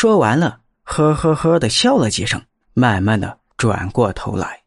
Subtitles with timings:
[0.00, 4.62] 说完了，呵呵呵的笑了几声，慢慢的转过头来。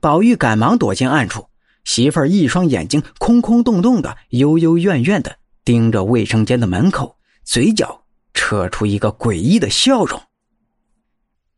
[0.00, 1.48] 宝玉赶忙躲进暗处，
[1.84, 8.04] 媳妇儿一双眼睛空空洞洞的，幽幽怨怨的盯着卫生间的门口，嘴角
[8.34, 10.20] 扯出一个诡异的笑容。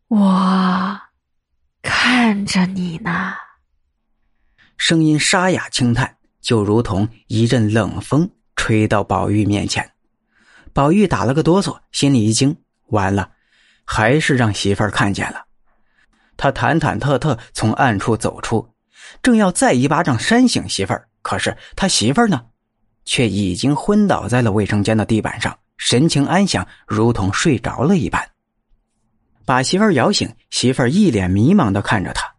[0.06, 0.96] 我
[1.82, 3.32] 看着你呢。
[4.76, 9.90] 声音沙哑轻叹，就如同一阵冷风吹到宝玉面前。
[10.72, 13.30] 宝玉打了个哆嗦，心里一惊，完了，
[13.84, 15.44] 还是让媳妇儿看见了。
[16.36, 18.66] 他忐忐忑忑从暗处走出，
[19.22, 22.40] 正要再一巴掌扇醒媳妇儿，可是他媳妇儿呢，
[23.04, 28.30] 却已经昏倒在了卫生间的地板上，神情安详，如同睡着了一般。
[29.44, 32.34] 把媳妇儿摇醒，媳妇儿一脸迷茫的看着他。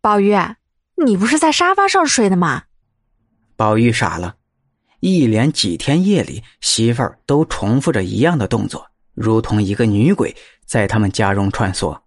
[0.00, 0.34] 宝玉，
[1.04, 2.62] 你不是在沙发上睡的吗？
[3.56, 4.36] 宝玉傻了，
[5.00, 10.36] 一连几天夜里，媳妇儿都重复着一样的动作，如同一个女鬼
[10.66, 11.98] 在他们家中穿梭。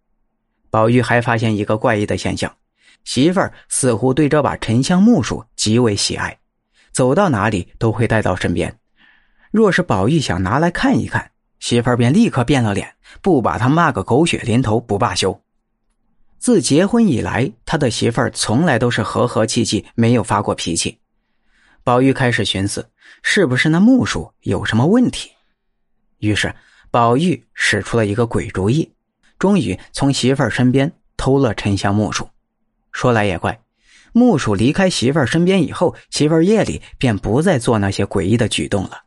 [0.69, 2.55] 宝玉还发现一个怪异的现象，
[3.03, 6.37] 媳妇儿似乎对这把沉香木梳极为喜爱，
[6.91, 8.77] 走到哪里都会带到身边。
[9.51, 15.41] 若是宝玉想拿来看一看，媳妇儿便立刻变了脸，不把他骂个狗血淋头不罢休。
[16.37, 20.99] 自结婚以来，他的媳妇儿从来都是和和气气，没有发过脾气。
[21.83, 22.89] 宝玉开始寻思，
[23.21, 25.31] 是不是那木梳有什么问题？
[26.19, 26.55] 于是，
[26.89, 28.93] 宝玉使出了一个鬼主意。
[29.37, 32.29] 终于从媳妇儿身边偷了沉香木梳。
[32.93, 33.59] 说来也怪，
[34.13, 39.03] 木梳离开媳妇儿身边以后，媳妇儿夜里便不再做那些诡异的举动了，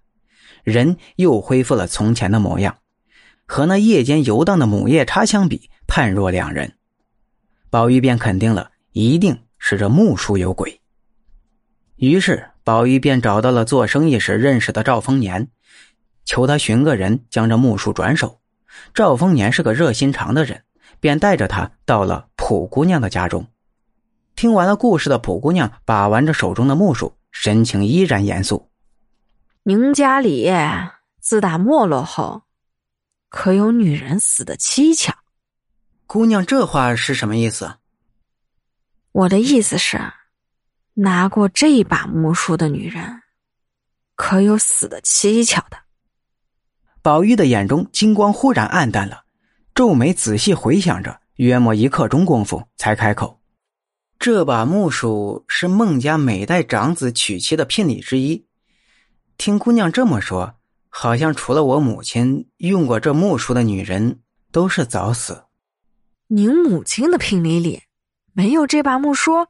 [0.62, 2.76] 人又恢复了从前的模样，
[3.46, 6.74] 和那夜间游荡的母夜叉相比，判若两人。
[7.70, 10.82] 宝玉便肯定了，一定是这木梳有鬼。
[11.94, 15.48] 于是宝玉便找到了做生意时认识的赵丰年，
[16.24, 18.40] 求他寻个人将这木梳转手。
[18.92, 20.64] 赵丰年是个热心肠的人，
[20.98, 23.46] 便带着他到了普姑娘的家中。
[24.34, 28.68] 听完了故事的普姑娘把玩着手中的木梳，神情依然严肃。
[29.62, 30.50] 您家里
[31.20, 32.42] 自打没落后，
[33.28, 35.14] 可有女人死的蹊跷？
[36.08, 37.76] 姑娘这话是什么意思？
[39.12, 40.00] 我的意思是，
[40.98, 43.20] 拿过这把木梳的女人，
[44.14, 45.76] 可有死的蹊跷的？
[47.02, 49.24] 宝玉的眼中金光忽然暗淡了，
[49.74, 53.42] 皱眉仔细回想着，约莫一刻钟功夫才开口
[54.18, 58.46] ：“这把木梳是孟家每代长子娶妻的聘礼之一。
[59.36, 60.54] 听姑娘这么说，
[60.88, 64.20] 好像除了我母亲用过这木梳的女人
[64.50, 65.44] 都是早死。
[66.28, 67.82] 您母亲的聘礼里
[68.32, 69.46] 没有这把木梳？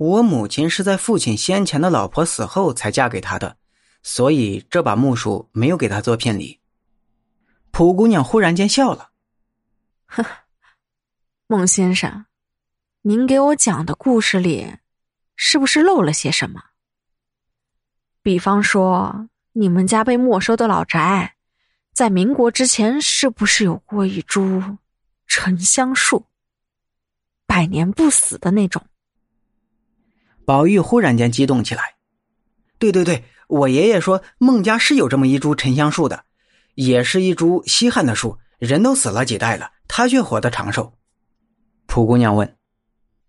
[0.00, 3.58] 我母亲是在父亲先前的老婆死后才嫁给他的，
[4.02, 6.58] 所以这把木梳没有给他做聘礼。”
[7.70, 9.10] 蒲姑娘忽然间笑了，
[10.06, 10.24] 呵，
[11.46, 12.24] 孟先生，
[13.02, 14.74] 您给我讲的故事里，
[15.36, 16.62] 是不是漏了些什么？
[18.22, 21.36] 比方说，你们家被没收的老宅，
[21.92, 24.78] 在民国之前是不是有过一株
[25.26, 26.24] 沉香树，
[27.46, 28.82] 百年不死的那种？
[30.50, 31.94] 宝玉忽然间激动起来，
[32.80, 36.24] 对对对，我爷爷说孟家是有这么一株沉香树的。
[36.74, 40.92] 也是一株稀罕的树，人都死了几代了，它却活得长寿。
[41.86, 42.56] 蒲姑娘问：“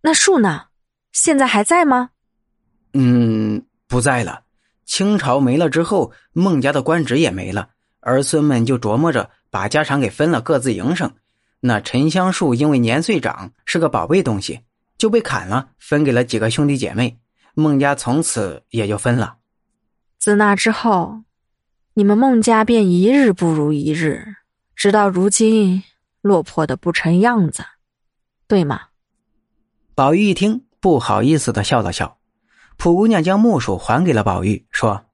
[0.02, 0.64] 那树呢？
[1.12, 2.10] 现在还在吗
[2.94, 4.46] ？”“嗯，不在了。
[4.88, 11.14] 清朝没了之后，孟家的官职也没了，儿孙们就琢磨着把家产给分了，各自营生。
[11.60, 14.62] 那沉香树因为年岁长，是个宝贝东西，
[15.02, 17.18] 就被砍了，分给了几个兄弟姐妹。
[17.56, 19.38] 孟家从此也就分了。
[20.20, 21.24] 自那之后。”
[21.94, 24.36] 你们孟家便一日不如一日，
[24.76, 25.84] 直到如今
[26.22, 27.66] 落魄的不成样子，
[28.48, 28.80] 对吗？
[29.94, 32.20] 宝玉一听，不好意思的笑了笑。
[32.78, 35.08] 蒲姑娘将木梳还给了宝玉，说：“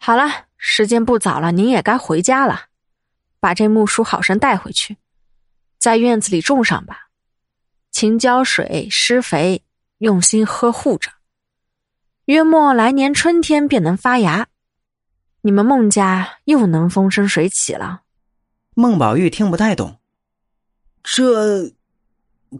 [0.00, 0.24] 好了，
[0.56, 2.62] 时间不早了，您也该回家了。
[3.38, 4.96] 把这木梳好生带回去，
[5.78, 7.10] 在院子里种上吧，
[8.02, 9.62] 勤浇水施肥，
[9.98, 11.12] 用心呵护着，
[12.24, 14.48] 约莫来年春天便能发芽。”
[15.42, 18.02] 你们孟家又能风生水起了。
[18.74, 20.00] 孟宝玉听不太懂，
[21.04, 21.74] 这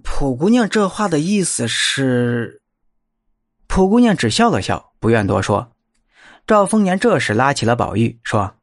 [0.04, 2.62] 普姑娘这话的意思是？
[3.66, 5.72] 普姑娘只笑了笑，不愿多说。
[6.46, 8.54] 赵丰年这时拉起了宝玉，说：“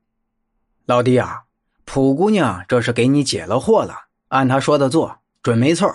[0.88, 1.44] 老弟啊，
[1.84, 5.94] 普姑娘这是给你解了惑了，按她说的做，准没错。”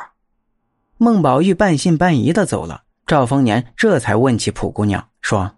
[0.97, 2.83] 孟宝玉半信半疑的走了。
[3.07, 5.57] 赵丰年这才问起蒲姑娘，说。